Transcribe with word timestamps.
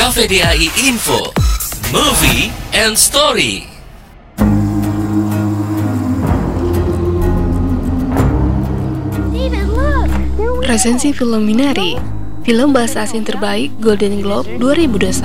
KVDI 0.00 0.88
Info 0.88 1.28
Movie 1.92 2.48
and 2.72 2.96
Story. 2.96 3.68
Resensi 10.64 11.12
film 11.12 11.44
Minari. 11.44 12.00
Film 12.48 12.72
bahasa 12.72 13.04
asing 13.04 13.28
terbaik 13.28 13.76
Golden 13.76 14.24
Globe 14.24 14.48
2021 14.56 15.20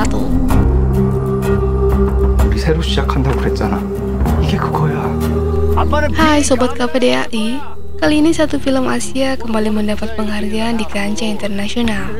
Hai 6.20 6.44
Sobat 6.44 6.76
KVDI, 6.76 7.64
Kali 8.06 8.22
ini 8.22 8.38
satu 8.38 8.62
film 8.62 8.86
Asia 8.86 9.34
kembali 9.34 9.82
mendapat 9.82 10.14
penghargaan 10.14 10.78
di 10.78 10.86
kancah 10.86 11.26
internasional 11.26 12.14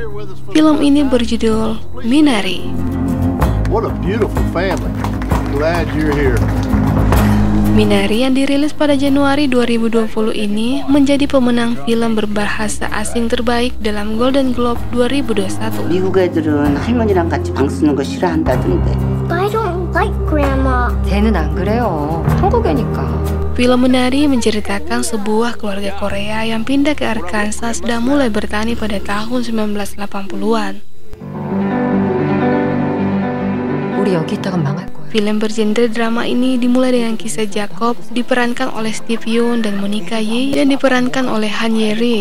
Film 0.50 0.82
ini 0.82 1.06
berjudul 1.06 1.78
Minari 2.02 2.66
What 3.70 3.86
a 3.86 3.94
beautiful 4.02 4.42
family. 4.50 4.90
Glad 5.54 5.86
you're 5.94 6.10
here. 6.18 6.42
Minari 7.78 8.26
yang 8.26 8.34
dirilis 8.34 8.74
pada 8.74 8.98
Januari 8.98 9.46
2020 9.46 10.10
ini 10.34 10.82
menjadi 10.90 11.30
pemenang 11.30 11.78
film 11.86 12.18
berbahasa 12.18 12.90
asing 12.90 13.30
terbaik 13.30 13.78
dalam 13.78 14.18
Golden 14.18 14.58
Globe 14.58 14.82
2021 14.90 15.86
미국 19.95 19.95
애들은 19.95 19.95
할머니랑 19.95 19.95
같이 19.95 19.95
방 19.95 19.95
쓰는 19.95 19.95
거 19.95 19.95
싫어한다던데. 19.95 19.95
I 19.95 19.95
don't 19.95 19.95
like 19.95 20.17
Grandma. 20.27 20.91
쟤는 21.07 21.37
안 21.37 21.55
그래요. 21.55 22.25
한국애니까. 22.27 22.99
Film 23.55 23.81
Menari 23.85 24.25
menceritakan 24.27 25.05
sebuah 25.05 25.61
keluarga 25.61 25.93
Korea 26.01 26.43
yang 26.49 26.65
pindah 26.65 26.97
ke 26.97 27.05
Arkansas 27.05 27.85
dan 27.85 28.03
mulai 28.03 28.33
bertani 28.33 28.75
pada 28.75 28.99
tahun 28.99 29.45
1980-an. 29.45 30.75
우리 34.01 34.15
여기 34.15 34.35
있다가 34.41 34.57
망할 34.57 34.87
거야. 34.87 35.01
Film 35.11 35.43
bergenre 35.43 35.91
drama 35.91 36.23
ini 36.25 36.57
dimulai 36.57 36.95
dengan 36.95 37.19
kisah 37.19 37.45
Jacob 37.51 37.99
diperankan 38.15 38.71
oleh 38.73 38.95
Steve 38.95 39.27
Yeun 39.27 39.61
dan 39.61 39.83
Monica 39.83 40.23
Ye 40.23 40.55
dan 40.55 40.71
diperankan 40.71 41.27
oleh 41.27 41.51
Han 41.51 41.75
Ye 41.75 41.91
Ri. 41.99 42.19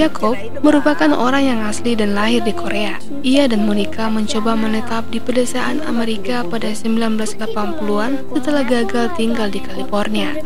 Jacob 0.00 0.32
merupakan 0.64 1.12
orang 1.12 1.44
yang 1.44 1.60
asli 1.60 1.92
dan 1.92 2.16
lahir 2.16 2.40
di 2.40 2.56
Korea. 2.56 2.96
Ia 3.20 3.44
dan 3.44 3.68
Monica 3.68 4.08
mencoba 4.08 4.56
menetap 4.56 5.04
di 5.12 5.20
pedesaan 5.20 5.84
Amerika 5.84 6.40
pada 6.40 6.72
1980-an 6.72 8.24
setelah 8.32 8.64
gagal 8.64 9.12
tinggal 9.20 9.52
di 9.52 9.60
California. 9.60 10.40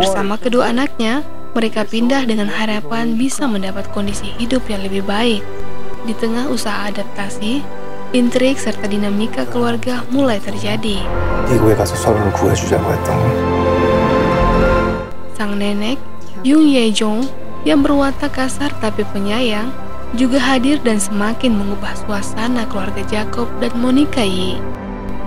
Bersama 0.00 0.40
kedua 0.40 0.72
anaknya, 0.72 1.20
mereka 1.52 1.84
pindah 1.84 2.24
dengan 2.24 2.48
harapan 2.48 3.20
bisa 3.20 3.44
mendapat 3.44 3.92
kondisi 3.92 4.32
hidup 4.40 4.64
yang 4.72 4.80
lebih 4.80 5.04
baik. 5.04 5.44
Di 6.08 6.16
tengah 6.16 6.48
usaha 6.48 6.88
adaptasi, 6.88 7.60
intrik 8.16 8.56
serta 8.56 8.88
dinamika 8.88 9.44
keluarga 9.52 10.00
mulai 10.08 10.40
terjadi. 10.40 11.04
Sang 15.40 15.56
nenek, 15.56 15.96
Yung 16.44 16.68
Ye 16.68 16.92
Jong, 16.92 17.24
yang 17.64 17.80
berwatak 17.80 18.36
kasar 18.36 18.76
tapi 18.76 19.08
penyayang, 19.08 19.72
juga 20.12 20.36
hadir 20.36 20.76
dan 20.84 21.00
semakin 21.00 21.56
mengubah 21.56 21.96
suasana 21.96 22.68
keluarga 22.68 23.00
Jacob 23.08 23.48
dan 23.56 23.72
Monica 23.80 24.20
Yi. 24.20 24.60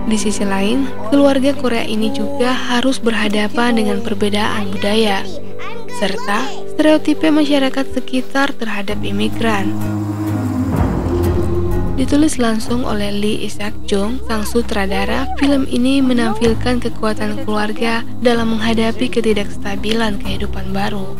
Di 0.06 0.14
sisi 0.14 0.46
lain, 0.46 0.86
keluarga 1.10 1.50
Korea 1.58 1.82
ini 1.82 2.14
juga 2.14 2.54
harus 2.54 3.02
berhadapan 3.02 3.74
dengan 3.74 4.06
perbedaan 4.06 4.70
budaya, 4.70 5.26
serta 5.98 6.46
stereotipe 6.70 7.34
masyarakat 7.34 7.82
sekitar 7.98 8.54
terhadap 8.54 9.02
imigran. 9.02 9.74
Ditulis 11.94 12.42
langsung 12.42 12.82
oleh 12.82 13.14
Lee 13.14 13.46
Isaac 13.46 13.70
Jung, 13.86 14.18
sang 14.26 14.42
sutradara, 14.42 15.30
film 15.38 15.62
ini 15.70 16.02
menampilkan 16.02 16.82
kekuatan 16.82 17.46
keluarga 17.46 18.02
dalam 18.18 18.58
menghadapi 18.58 19.06
ketidakstabilan 19.06 20.18
kehidupan 20.18 20.74
baru. 20.74 21.14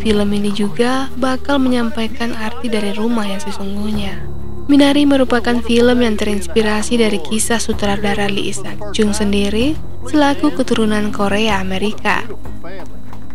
Film 0.00 0.28
ini 0.32 0.50
juga 0.56 1.12
bakal 1.20 1.60
menyampaikan 1.60 2.32
arti 2.32 2.72
dari 2.72 2.96
rumah 2.96 3.28
yang 3.28 3.44
sesungguhnya. 3.44 4.24
Minari 4.72 5.04
merupakan 5.04 5.60
film 5.60 6.00
yang 6.00 6.16
terinspirasi 6.16 6.96
dari 6.96 7.20
kisah 7.20 7.60
sutradara 7.60 8.24
Lee 8.32 8.48
Isaac 8.48 8.96
Chung 8.96 9.12
sendiri 9.12 9.76
selaku 10.08 10.56
keturunan 10.56 11.12
Korea 11.12 11.60
Amerika. 11.60 12.24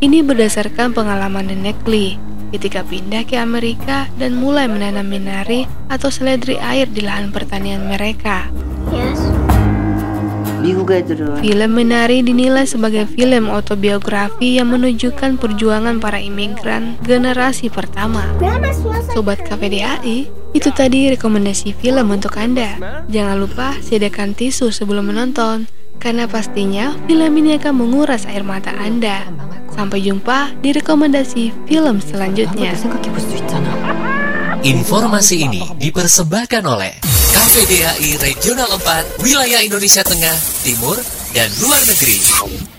Ini 0.01 0.25
berdasarkan 0.25 0.97
pengalaman 0.97 1.53
nenek 1.53 1.77
Lee 1.85 2.17
ketika 2.53 2.85
pindah 2.85 3.25
ke 3.25 3.33
Amerika 3.41 4.05
dan 4.21 4.37
mulai 4.37 4.69
menanam 4.69 5.09
minari 5.09 5.65
atau 5.89 6.13
seledri 6.13 6.61
air 6.61 6.85
di 6.85 7.01
lahan 7.01 7.33
pertanian 7.33 7.89
mereka. 7.89 8.53
Film 11.43 11.71
Menari 11.75 12.23
dinilai 12.23 12.63
sebagai 12.63 13.03
film 13.03 13.51
autobiografi 13.51 14.63
yang 14.63 14.71
menunjukkan 14.71 15.35
perjuangan 15.35 15.99
para 15.99 16.23
imigran 16.23 16.95
generasi 17.03 17.67
pertama. 17.67 18.23
Sobat 19.11 19.43
KPDAI, 19.43 20.31
itu 20.55 20.69
tadi 20.71 21.11
rekomendasi 21.11 21.75
film 21.75 22.15
untuk 22.15 22.39
Anda. 22.39 23.03
Jangan 23.11 23.43
lupa 23.43 23.75
sediakan 23.83 24.39
tisu 24.39 24.71
sebelum 24.71 25.11
menonton. 25.11 25.67
Karena 25.99 26.25
pastinya 26.29 26.93
film 27.05 27.33
ini 27.39 27.57
akan 27.57 27.73
menguras 27.73 28.25
air 28.29 28.45
mata 28.45 28.73
Anda. 28.77 29.25
Sampai 29.73 30.05
jumpa 30.05 30.53
di 30.61 30.69
rekomendasi 30.73 31.65
film 31.65 31.97
selanjutnya. 31.97 32.77
Informasi 34.63 35.35
ini 35.43 35.63
dipersembahkan 35.81 36.63
oleh 36.63 36.93
KPDHI 37.33 38.21
Regional 38.21 38.69
4, 38.79 39.25
Wilayah 39.25 39.59
Indonesia 39.65 40.05
Tengah, 40.05 40.37
Timur, 40.61 40.95
dan 41.33 41.49
Luar 41.59 41.81
Negeri. 41.89 42.72